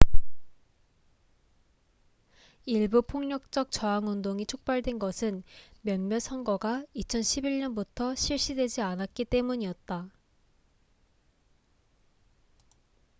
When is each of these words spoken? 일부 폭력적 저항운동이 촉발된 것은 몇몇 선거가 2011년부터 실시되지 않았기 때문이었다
일부 2.65 3.03
폭력적 3.03 3.69
저항운동이 3.69 4.47
촉발된 4.47 4.97
것은 4.97 5.43
몇몇 5.83 6.17
선거가 6.17 6.83
2011년부터 6.95 8.15
실시되지 8.15 8.81
않았기 8.81 9.25
때문이었다 9.25 10.09